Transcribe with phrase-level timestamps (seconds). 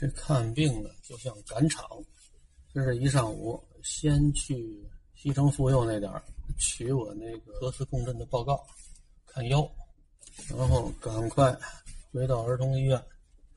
[0.00, 1.86] 这看病呢，就像赶场。
[2.72, 4.82] 这是一上午，先去
[5.14, 6.24] 西城妇幼那点儿
[6.56, 8.66] 取我那个核磁共振的报告，
[9.26, 9.70] 看腰，
[10.48, 11.54] 然后赶快
[12.10, 12.98] 回到儿童医院，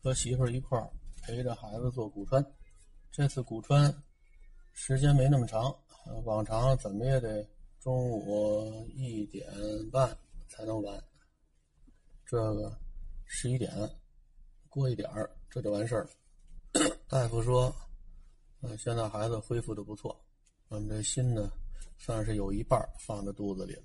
[0.02, 0.90] 和媳妇儿一块儿
[1.22, 2.46] 陪着孩子做骨穿。
[3.10, 3.96] 这次骨穿
[4.74, 5.74] 时间没那么长，
[6.26, 7.48] 往常怎么也得
[7.80, 9.50] 中午一点
[9.94, 10.14] 半
[10.50, 11.02] 才能完。
[12.26, 12.78] 这个
[13.24, 13.72] 十一点
[14.68, 16.10] 过一点儿，这就完事儿了。
[17.14, 17.72] 大夫说，
[18.62, 20.20] 呃，现在孩子恢复的不错，
[20.70, 21.48] 我们这心呢，
[21.96, 23.84] 算是有一半放在肚子里了。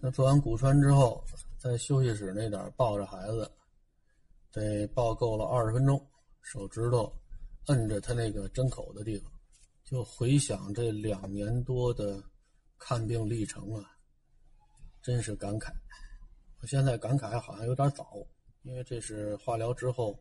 [0.00, 1.24] 那做完骨穿之后，
[1.58, 3.50] 在休息室那点抱着孩子，
[4.52, 6.00] 得抱够了二十分钟，
[6.42, 7.12] 手指头
[7.66, 9.32] 摁着他那个针口的地方，
[9.82, 12.22] 就回想这两年多的
[12.78, 13.90] 看病历程啊，
[15.02, 15.72] 真是感慨。
[16.60, 18.12] 我现在感慨好像有点早，
[18.62, 20.16] 因为这是化疗之后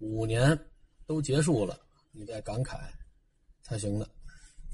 [0.00, 0.54] 五年。
[1.08, 2.90] 都结束了，你再感慨
[3.62, 4.08] 才行的。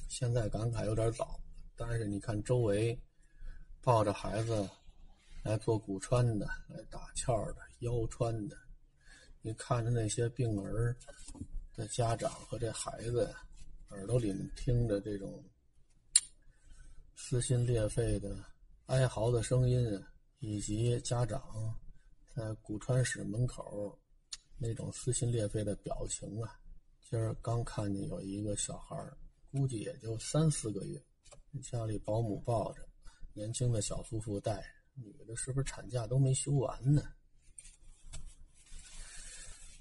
[0.08, 1.40] 现在感慨有点早，
[1.76, 2.98] 但是你看周围
[3.80, 4.68] 抱着孩子
[5.42, 8.56] 来做骨穿的、来打鞘的、腰穿的，
[9.42, 10.96] 你看着那些病儿
[11.74, 13.34] 的家长和这孩子
[13.90, 15.44] 耳朵里面听着这种
[17.16, 18.36] 撕心裂肺的
[18.86, 20.02] 哀嚎的声音，
[20.38, 21.42] 以及家长
[22.34, 23.98] 在骨穿室门口。
[24.56, 26.56] 那种撕心裂肺的表情啊！
[27.08, 28.96] 今儿刚看见有一个小孩
[29.52, 31.00] 估计也就三四个月，
[31.62, 32.82] 家里保姆抱着，
[33.34, 37.02] 年轻的小夫妇带着，女的是不是产假都没休完呢？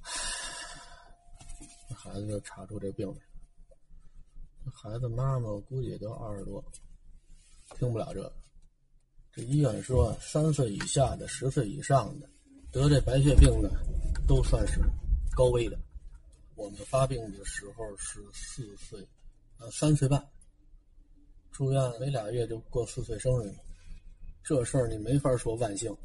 [1.88, 3.22] 这孩子就查出这病来了。
[4.72, 6.64] 孩子妈妈估计也就二十多，
[7.78, 8.34] 听不了这个。
[9.32, 12.30] 这医院说，三岁以下的、十岁以上的
[12.72, 13.72] 得这白血病的。
[14.26, 14.80] 都算是
[15.36, 15.78] 高危的。
[16.56, 19.08] 我们发病的时候是四岁，
[19.58, 20.24] 呃，三岁半。
[21.52, 23.56] 住院没俩月就过四岁生日了，
[24.44, 25.96] 这事儿你没法说万幸。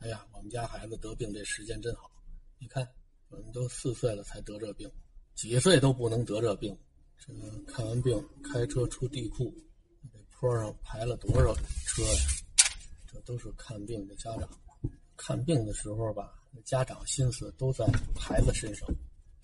[0.00, 2.10] 哎呀，我们家孩子得病这时间真好。
[2.58, 2.86] 你看，
[3.28, 4.90] 我们都四岁了才得这病，
[5.34, 6.76] 几岁都不能得这病。
[7.18, 7.32] 这
[7.72, 9.54] 看完病，开车出地库，
[10.12, 11.54] 这坡上排了多少
[11.86, 12.20] 车呀？
[13.06, 14.48] 这都是看病的家长。
[15.16, 16.32] 看病的时候吧。
[16.64, 17.84] 家长心思都在
[18.18, 18.88] 孩子身上。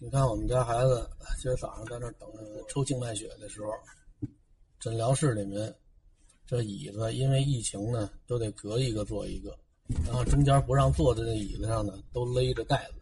[0.03, 1.09] 你看，我们家孩子
[1.41, 3.71] 今儿早上在那等着抽静脉血的时候，
[4.81, 5.73] 诊疗室里面
[6.45, 9.57] 这椅子因为疫情呢，都得隔一个坐一个，
[10.05, 12.95] 然后中间不让坐的那椅子上呢，都勒着盖子，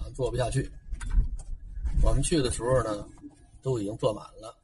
[0.00, 0.66] 啊，坐不下去。
[2.02, 3.06] 我们去的时候呢，
[3.60, 4.56] 都已经坐满了，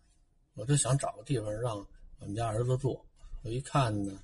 [0.54, 1.76] 我就想找个地方让
[2.20, 3.04] 我们家儿子坐。
[3.42, 4.18] 我一看呢，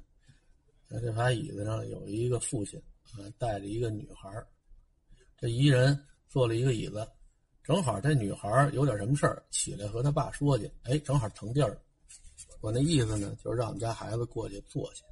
[0.88, 2.82] 在这排椅子上有一个父亲。
[3.12, 4.30] 啊，带着一个女孩
[5.36, 7.06] 这一人坐了一个椅子，
[7.62, 11.80] 正好这女孩有点什么事儿，起来和他爸说去，哎，正好腾地儿。
[12.60, 15.04] 我那意思呢，就是让我们家孩子过去坐下。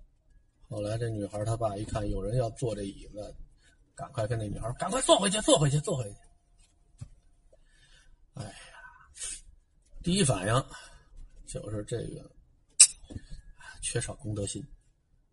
[0.69, 3.35] 后来这女孩她爸一看有人要坐这椅子，
[3.95, 6.17] 赶快跟那女孩赶快坐回去，坐回去，坐回去。
[8.35, 8.53] 哎呀，
[10.03, 10.65] 第一反应
[11.47, 12.31] 就是这个
[13.81, 14.65] 缺少公德心。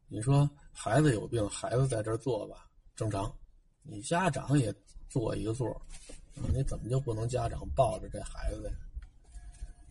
[0.07, 3.35] 你说孩子有病，孩子在这坐吧，正常。
[3.81, 4.73] 你家长也
[5.09, 5.81] 坐一个座
[6.53, 8.73] 你怎么就不能家长抱着这孩子呀？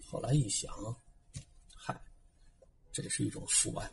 [0.08, 0.72] 后来一想，
[1.74, 2.00] 嗨，
[2.92, 3.90] 这是一种父爱，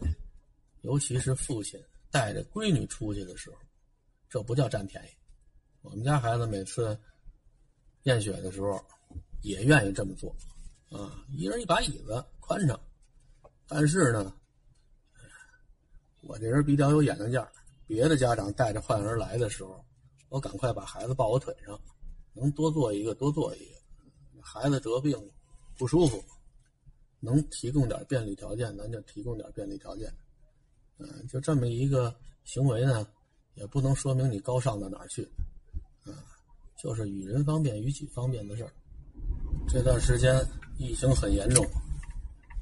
[0.81, 1.81] 尤其是父亲
[2.12, 3.58] 带着闺女出去的时候，
[4.30, 5.09] 这不叫占便宜。
[5.81, 7.00] 我们家孩子每次
[8.03, 8.80] 验血的时候，
[9.42, 10.36] 也愿意这么做，
[10.92, 12.80] 啊，一人一把椅子，宽敞。
[13.68, 14.34] 但是呢。
[16.25, 17.52] 我这人比较有眼力劲儿，
[17.86, 19.84] 别的家长带着患儿来的时候，
[20.30, 21.78] 我赶快把孩子抱我腿上，
[22.33, 23.73] 能多做一个多做一个。
[24.41, 25.17] 孩子得病
[25.77, 26.23] 不舒服，
[27.19, 30.13] 能提供点便利条件，咱就提供点便利条件。
[30.97, 32.13] 嗯，就这么一个
[32.44, 33.07] 行为呢，
[33.55, 35.23] 也不能说明你高尚到哪儿去。
[36.03, 36.11] 啊，
[36.77, 38.71] 就是与人方便，与己方便的事儿。
[39.68, 40.45] 这段时间
[40.77, 41.65] 疫情很严重，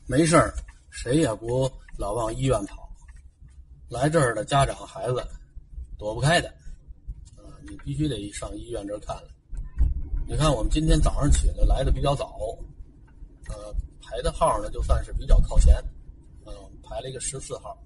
[0.08, 0.54] 没事儿，
[0.92, 2.88] 谁也不老往医院跑。
[3.90, 5.28] 来这儿的家长孩子
[5.98, 6.48] 躲不开的，
[7.36, 9.30] 啊，你必须得上医院这儿看了。
[10.32, 12.40] 你看，我们今天早上起来来的比较早，
[13.50, 15.76] 呃，排的号呢就算是比较靠前，
[16.46, 17.78] 嗯，排了一个十四号。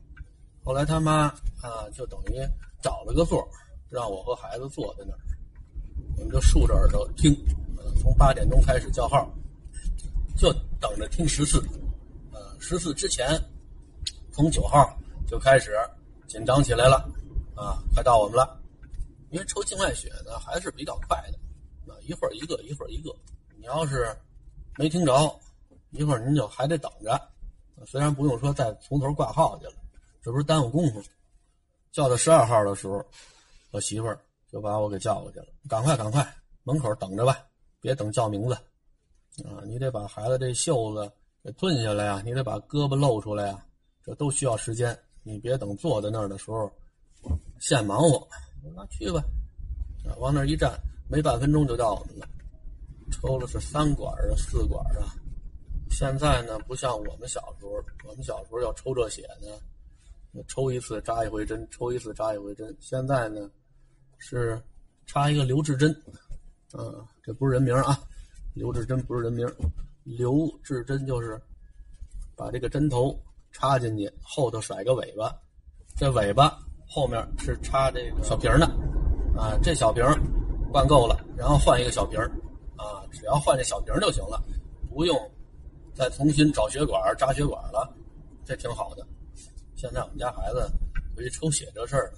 [0.63, 1.23] 后来他妈
[1.59, 2.47] 啊，就等于
[2.83, 3.43] 找了个座，
[3.89, 5.19] 让我和孩子坐在那儿，
[6.19, 7.35] 我们就竖着耳朵听，
[7.99, 9.27] 从八点钟开始叫号，
[10.37, 11.57] 就等着听十四。
[12.31, 13.41] 呃，十四之前，
[14.31, 14.95] 从九号
[15.25, 15.75] 就开始。
[16.27, 17.09] 紧张起来了，
[17.55, 18.59] 啊，快到我们了，
[19.31, 21.39] 因为抽静脉血呢还是比较快的，
[22.07, 23.13] 一会儿一个，一会儿一个。
[23.57, 24.15] 你要是
[24.77, 25.39] 没听着，
[25.91, 27.19] 一会儿您就还得等着。
[27.85, 29.73] 虽然不用说再从头挂号去了，
[30.21, 31.03] 这不是耽误功夫。
[31.91, 33.03] 叫到十二号的时候，
[33.71, 34.19] 我媳妇儿
[34.51, 35.47] 就把我给叫过去了。
[35.67, 37.37] 赶快，赶快，门口等着吧，
[37.79, 38.53] 别等叫名字
[39.43, 39.63] 啊！
[39.65, 41.11] 你得把孩子这袖子
[41.43, 43.65] 给褪下来呀，你得把胳膊露出来呀，
[44.03, 44.97] 这都需要时间。
[45.23, 46.71] 你别等坐在那儿的时候，
[47.59, 48.27] 现忙活。
[48.75, 49.23] 那去吧，
[50.05, 52.27] 啊，往那一站，没半分钟就到我们了。
[53.11, 55.13] 抽了是三管啊，四管啊。
[55.91, 57.71] 现在呢，不像我们小时候，
[58.07, 62.75] 我们小时候要抽这血呢，抽一次扎一回针，抽一次扎一回针。
[62.81, 63.49] 现在呢，
[64.17, 64.61] 是
[65.05, 65.91] 插一个留置针，
[66.73, 67.97] 啊，这不是人名啊，
[68.53, 69.47] 留置针不是人名，
[70.03, 71.39] 留置针就是
[72.35, 73.17] 把这个针头
[73.51, 75.33] 插进去，后头甩个尾巴，
[75.95, 78.65] 这尾巴后面是插这个小瓶的，
[79.39, 80.03] 啊，这小瓶
[80.75, 82.19] 灌够了，然后换一个小瓶
[82.75, 84.43] 啊，只要换这小瓶就行了，
[84.89, 85.17] 不用。
[85.93, 87.95] 再重新找血管扎血管了，
[88.43, 89.07] 这挺好的。
[89.77, 90.69] 现在我们家孩子
[91.15, 92.13] 对于抽血这事儿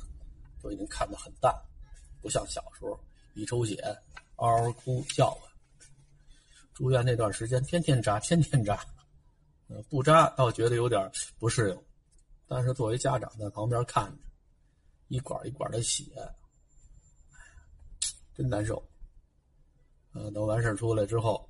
[0.59, 1.53] 都已经看得很淡，
[2.19, 2.99] 不像小时候
[3.35, 3.75] 一抽血
[4.37, 5.45] 嗷嗷哭叫啊。
[6.73, 8.83] 住院那段时间天天扎，天天扎，
[9.87, 11.77] 不扎倒觉得有点不适应，
[12.47, 14.17] 但是作为家长在旁边看着，
[15.09, 16.05] 一管一管的血，
[18.37, 18.81] 真难受。
[20.13, 21.49] 嗯，等完事出来之后。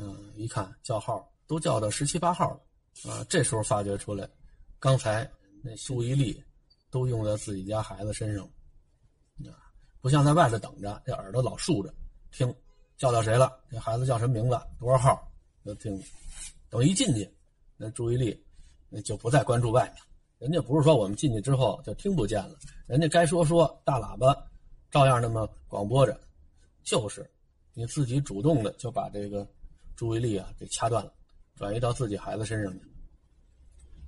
[0.00, 2.50] 嗯，一看叫号都叫到十七八号
[3.04, 4.28] 了，啊，这时候发觉出来，
[4.78, 5.28] 刚才
[5.60, 6.40] 那注意力
[6.88, 8.44] 都用在自己家孩子身上，
[9.44, 9.58] 啊，
[10.00, 11.92] 不像在外头等着，这耳朵老竖着
[12.30, 12.54] 听，
[12.96, 13.60] 叫到谁了？
[13.68, 14.56] 这孩子叫什么名字？
[14.78, 15.32] 多少号？
[15.64, 16.00] 都听。
[16.70, 17.28] 等一进去，
[17.76, 18.40] 那注意力
[18.88, 19.96] 那就不再关注外面，
[20.38, 24.47] 人家不是说我们进去之后就听不见了，人家该说说，大喇叭
[24.90, 26.18] 照样那么广播着，
[26.82, 27.28] 就是
[27.74, 29.46] 你自己主动的就把这个。
[29.98, 31.12] 注意力啊，给掐断了，
[31.56, 32.80] 转移到自己孩子身上去。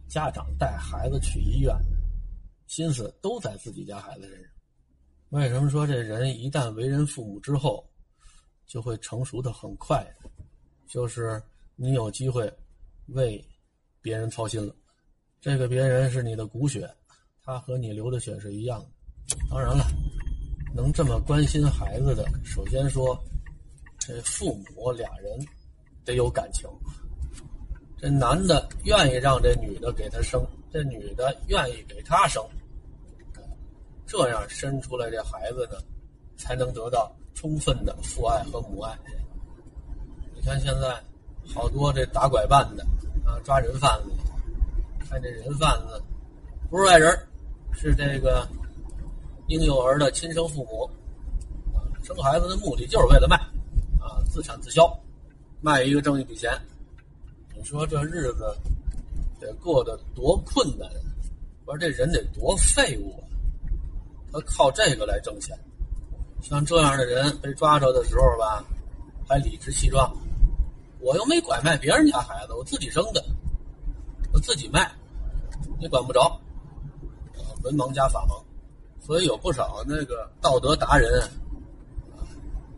[0.09, 1.75] 家长带孩子去医院，
[2.69, 4.53] 心思都在自己家孩子身上。
[5.31, 7.85] 为什么说这人一旦为人父母之后，
[8.69, 10.07] 就会成熟的很快？
[10.87, 11.43] 就是
[11.75, 12.49] 你有机会
[13.07, 13.45] 为
[14.01, 14.73] 别人操心了，
[15.41, 16.89] 这个别人是你的骨血，
[17.43, 19.37] 他和你流的血是一样的。
[19.51, 19.85] 当然了，
[20.81, 23.19] 能这么关心孩子的，首先说
[23.99, 25.47] 这父母俩人。
[26.03, 26.67] 得有感情，
[27.99, 32.43] 这男的愿意让这女的给他生，这女的愿意给他生，
[34.07, 35.77] 这样生出来这孩子呢，
[36.39, 38.99] 才能得到充分的父爱和母爱。
[40.35, 40.99] 你看现在
[41.55, 42.83] 好多这打拐办的
[43.27, 44.11] 啊，抓人贩子，
[45.07, 46.03] 看这人贩子
[46.71, 47.15] 不是外人，
[47.73, 48.49] 是这个
[49.51, 50.89] 婴幼儿的亲生父母，
[51.77, 53.37] 啊生孩子的目的就是为了卖，
[53.99, 54.89] 啊，自产自销。
[55.61, 56.49] 卖一个挣一笔钱，
[57.57, 58.57] 你说这日子
[59.41, 60.89] 得过得多困难？
[61.67, 63.27] 我说这人得多废物啊！
[64.33, 65.59] 他靠这个来挣钱。
[66.41, 68.65] 像这样的人被抓着的时候吧，
[69.29, 70.17] 还理直气壮。
[71.01, 73.23] 我又没拐卖别人家孩子，我自己生的，
[74.33, 74.93] 我自己卖，
[75.81, 76.41] 你管不着。
[77.65, 78.41] 文盲加法盲，
[79.11, 81.29] 所以有不少那个道德达人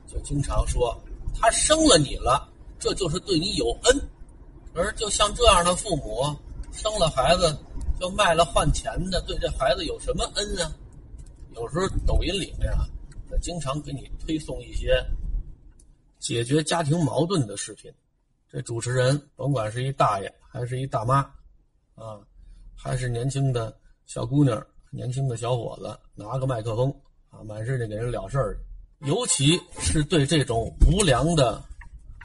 [0.06, 0.99] 就经常说
[1.38, 2.50] 他生了你了。
[2.78, 4.09] 这就是对你有恩，
[4.73, 6.25] 而就像这样的父母，
[6.73, 7.54] 生了孩子
[8.00, 10.73] 就卖了换钱的，对这孩子有什么恩啊？
[11.54, 12.88] 有时候抖音里面啊，
[13.42, 15.04] 经常给你推送一些
[16.18, 17.92] 解决家庭矛盾的视频。
[18.49, 21.18] 这主持人甭管是一大爷还是一大妈，
[21.95, 22.18] 啊，
[22.75, 26.94] 还是年轻的小姑娘、年轻的小伙子，拿个麦克风
[27.30, 28.58] 啊，满世界给人了事儿。
[29.06, 31.61] 尤其是对这种无良的。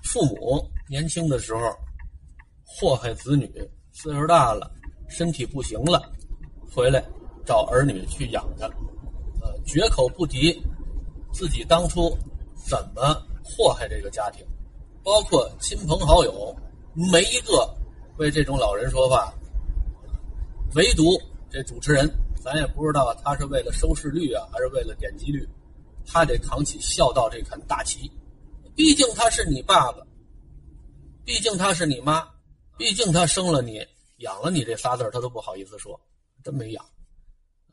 [0.04, 1.62] 父母年轻的时候
[2.66, 3.50] 祸害子女，
[3.92, 4.72] 岁数大了，
[5.10, 6.12] 身体不行了，
[6.74, 7.04] 回来
[7.46, 8.68] 找儿女去养着，
[9.42, 10.62] 呃，绝口不提
[11.34, 12.16] 自己当初
[12.56, 14.46] 怎么祸害这个家庭，
[15.04, 16.56] 包括亲朋好友，
[17.12, 17.76] 没一个
[18.18, 19.34] 为这种老人说话，
[20.76, 21.20] 唯独
[21.50, 22.10] 这主持人，
[22.48, 25.46] 咱也不知道他是为了收视率啊，还是为了点击率，
[26.06, 28.10] 他得扛起孝道这杆大旗。
[28.74, 29.98] 毕竟他是你爸爸，
[31.26, 32.26] 毕竟他是你妈，
[32.78, 33.86] 毕竟他生了你，
[34.20, 36.00] 养了你这仨字他都不好意思说，
[36.42, 36.86] 真没养。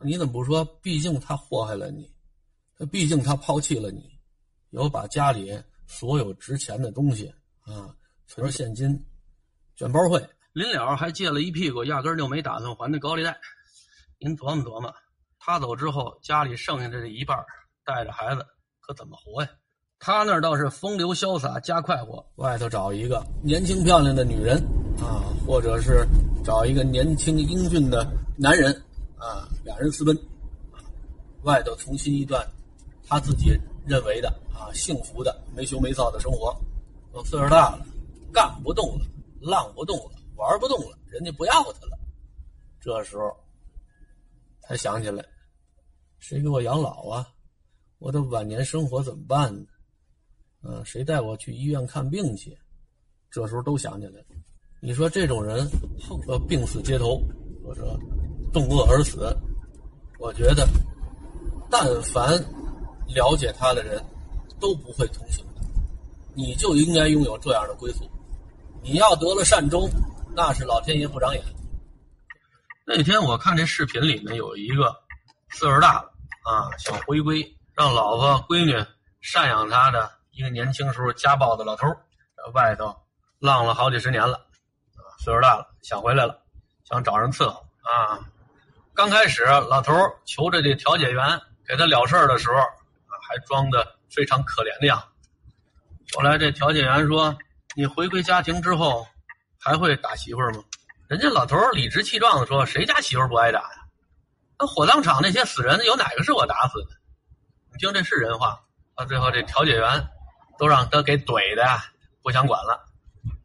[0.00, 0.64] 你怎么不说？
[0.83, 2.12] 毕竟他祸害了你，
[2.76, 4.11] 他毕竟他抛弃了你，
[4.71, 7.95] 有把家里所有值钱的东西啊，
[8.26, 9.07] 存现金，
[9.76, 13.38] 卷包会，临了还借了一屁股，压根就没打算还那高利贷。
[14.25, 14.90] 您琢磨琢磨，
[15.38, 17.37] 他走之后，家里剩下的这一半
[17.85, 18.43] 带着孩子
[18.81, 19.50] 可怎么活呀？
[19.99, 24.57] 他那儿倒是风流潇洒加快活，外头找一个年轻漂亮的女人
[24.99, 26.09] 啊，或者是
[26.43, 28.02] 找一个年轻英俊的
[28.35, 28.73] 男人
[29.19, 30.19] 啊，俩人私奔，
[31.43, 32.43] 外头重新一段
[33.07, 33.54] 他自己
[33.87, 36.59] 认为的啊幸福的没羞没臊的生活。
[37.12, 37.85] 我岁数大了，
[38.33, 39.04] 干不动了，
[39.43, 41.99] 浪不动了，玩不动了，人家不要他了。
[42.81, 43.25] 这时候
[44.66, 45.25] 才想起来，
[46.18, 47.28] 谁给我养老啊？
[47.99, 49.66] 我的晚年生活怎么办呢？
[50.62, 52.56] 嗯，谁带我去医院看病去？
[53.30, 54.26] 这时候都想起来了。
[54.80, 55.66] 你说这种人，
[56.28, 57.21] 呃，病死街头，
[57.62, 57.99] 或者
[58.52, 59.35] 冻饿而死，
[60.18, 60.66] 我觉得，
[61.71, 62.33] 但凡
[63.09, 64.02] 了解他的人，
[64.61, 65.62] 都不会同情他。
[66.35, 68.09] 你就应该拥有这样的归宿。
[68.83, 69.88] 你要得了善终，
[70.35, 71.42] 那是老天爷不长眼。
[72.86, 74.94] 那天我看这视频里面有一个
[75.48, 76.12] 岁数大了
[76.44, 77.42] 啊，想回归，
[77.74, 78.76] 让老婆闺女
[79.22, 81.88] 赡养他的一个年轻时候家暴的老头，
[82.36, 82.94] 在外头
[83.38, 84.36] 浪了好几十年了，
[84.96, 86.38] 啊，岁数大了想回来了，
[86.86, 88.20] 想找人伺候啊。
[88.92, 89.94] 刚开始老头
[90.26, 95.06] 求着这调解员给他了事儿的时候，啊，还装的非常可怜的样子。
[96.14, 97.34] 后来这调解员说
[97.74, 99.06] ：“你回归家庭之后，
[99.58, 100.62] 还会打媳妇吗？”
[101.08, 103.84] 人家老头理直气壮的说：“谁家媳妇不挨打呀？
[104.58, 106.96] 那火葬场那些死人，有哪个是我打死的？
[107.73, 108.61] 你听这是人话。”
[108.96, 110.08] 到最后，这调解员
[110.56, 111.62] 都让他给怼的
[112.23, 112.87] 不想管了。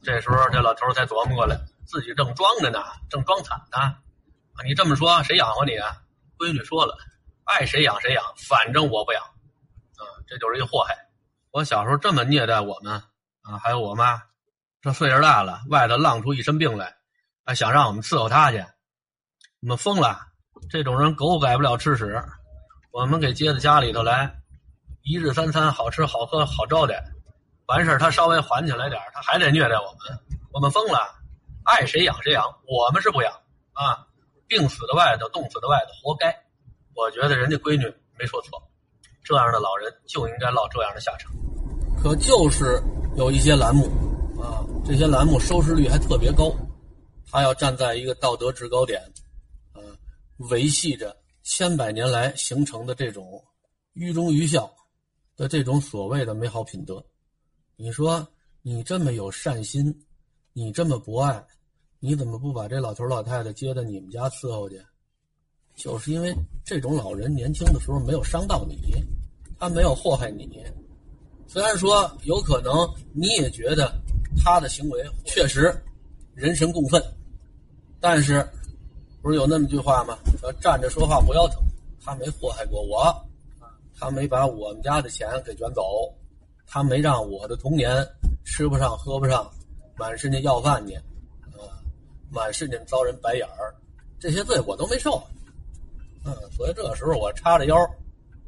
[0.04, 3.80] 这时候，这老头才琢磨过来，自己正装着呢，正装惨呢。
[3.80, 3.98] 啊，
[4.64, 5.98] 你这么说，谁养活你啊？
[6.38, 6.96] 闺女说了，
[7.46, 9.24] 爱谁养谁养，反正我不养。
[9.24, 10.96] 啊，这就是一祸害。
[11.52, 12.94] 我小时候这么虐待我们
[13.42, 14.22] 啊，还有我妈，
[14.82, 16.96] 这岁数大了，外头浪出一身病来，
[17.50, 18.64] 还想让我们伺候他去，
[19.64, 20.20] 我们疯了！
[20.70, 22.24] 这种人狗改不了吃屎，
[22.92, 24.32] 我们给接到家里头来，
[25.02, 27.04] 一日三餐好吃好喝好招待，
[27.66, 30.20] 完事他稍微缓起来点他还得虐待我们，
[30.54, 31.00] 我们疯了！
[31.64, 33.34] 爱谁养谁养，我们是不养
[33.74, 34.06] 啊！
[34.48, 36.32] 病死的外头，冻死的外头，活该！
[36.94, 38.62] 我觉得人家闺女没说错。
[39.24, 41.32] 这样的老人就应该落这样的下场，
[42.00, 42.80] 可就是
[43.18, 43.88] 有一些栏目，
[44.40, 46.54] 啊，这些栏目收视率还特别高，
[47.32, 49.02] 他要站在一个道德制高点，
[49.74, 49.82] 呃，
[50.50, 53.44] 维系着千百年来形成的这种
[53.94, 54.72] 愚忠愚孝
[55.36, 57.04] 的这种所谓的美好品德。
[57.76, 58.28] 你说
[58.62, 59.94] 你这么有善心，
[60.54, 61.46] 你这么博爱，
[62.00, 64.82] 你怎么不把这老头老太太接到你们家伺候去？
[65.76, 68.78] 就是因为这种老人年轻的时候没有伤到你。
[69.62, 70.48] 他没有祸害你，
[71.46, 72.72] 虽然说有可能
[73.14, 73.94] 你也觉得
[74.42, 75.76] 他的行为确实
[76.34, 77.04] 人神共愤，
[78.00, 78.48] 但是
[79.22, 80.18] 不是有那么句话吗？
[80.40, 81.62] 说站着说话不腰疼。
[82.04, 83.14] 他没祸害过我，
[83.98, 85.84] 他没把我们家的钱给卷走，
[86.66, 88.08] 他没让我的童年
[88.46, 89.48] 吃不上喝不上，
[89.98, 91.76] 满世界要饭去，啊，
[92.32, 93.76] 满世界遭人白眼儿，
[94.18, 95.22] 这些罪我都没受，
[96.26, 97.76] 嗯，所以这个时候我叉着腰。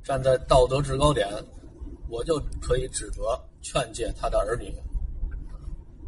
[0.03, 1.29] 站在道德制高点，
[2.09, 4.73] 我就可以指责、劝诫他的儿女。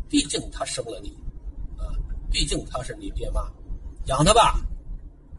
[0.09, 1.15] 毕竟他生了你，
[2.33, 3.43] 毕竟他是你爹妈，
[4.07, 4.55] 养他吧，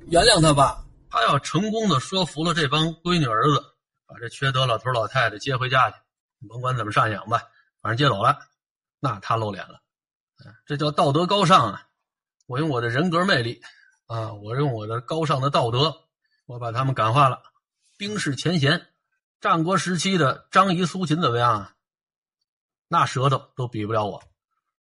[0.07, 0.87] 原谅他吧。
[1.11, 3.61] 他要成功的说服了这帮闺女儿子，
[4.07, 5.97] 把这缺德老头老太太接回家去，
[6.49, 7.43] 甭管怎么赡养吧，
[7.83, 8.39] 反正接走了，
[9.01, 9.81] 那他露脸了，
[10.67, 11.89] 这叫道德高尚啊！
[12.47, 13.61] 我用我的人格魅力，
[14.07, 15.97] 啊，我用我的高尚的道德，
[16.47, 17.43] 我把他们感化了。
[17.97, 18.87] 冰释前嫌，
[19.41, 21.75] 战国时期的张仪、苏秦怎么样啊？
[22.87, 24.23] 那舌头都比不了我。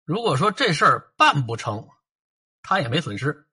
[0.04, 1.88] 如果说这事儿办不成，
[2.62, 3.46] 他也没损失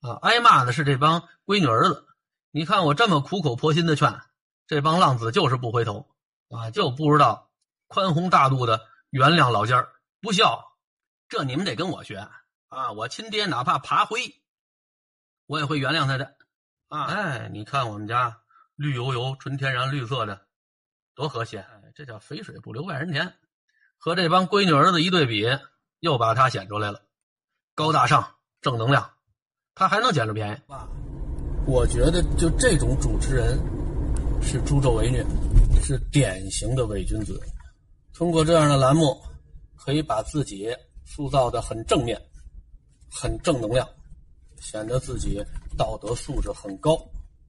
[0.00, 0.18] 啊。
[0.22, 2.06] 挨骂的是这帮闺女儿子。
[2.50, 4.20] 你看我这么苦口婆心的劝，
[4.66, 6.08] 这帮浪子就是不回头
[6.50, 7.50] 啊，就不知道
[7.86, 10.76] 宽宏大度的原谅老家儿不孝。
[11.28, 12.28] 这你们得跟我学
[12.68, 12.92] 啊！
[12.92, 14.42] 我亲爹哪怕爬灰，
[15.46, 16.36] 我也会原谅他的
[16.88, 17.04] 啊！
[17.04, 18.38] 哎，你看我们家。
[18.74, 20.46] 绿油油、纯天然、绿色的，
[21.14, 21.64] 多和谐！
[21.94, 23.38] 这叫肥水不流外人田。
[23.98, 25.46] 和这帮闺女儿子一对比，
[26.00, 27.02] 又把他显出来了，
[27.74, 28.26] 高大上、
[28.60, 29.08] 正能量，
[29.74, 30.60] 他还能捡着便宜？
[30.66, 30.86] 爸，
[31.66, 33.58] 我觉得就这种主持人
[34.42, 35.24] 是助纣为虐，
[35.82, 37.40] 是典型的伪君子。
[38.12, 39.18] 通过这样的栏目，
[39.74, 40.68] 可以把自己
[41.06, 42.20] 塑造的很正面、
[43.10, 43.88] 很正能量，
[44.60, 45.42] 显得自己
[45.76, 46.98] 道德素质很高。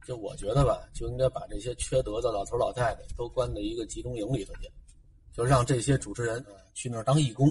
[0.07, 4.71] 就我觉得吧，就应该把这些缺德的老头老太太都关在一个集中营里头去，
[5.33, 7.49] 就让这些主持人去那儿当义工，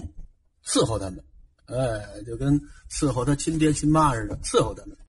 [0.65, 1.23] 伺候他们，
[1.65, 4.95] 哎，就跟伺候他亲爹亲妈似的，伺候他们。